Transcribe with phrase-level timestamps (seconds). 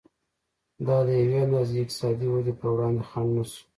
[0.85, 3.61] دا د یوې اندازې اقتصادي ودې پر وړاندې خنډ نه شو.